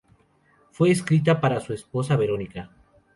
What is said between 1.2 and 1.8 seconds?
para su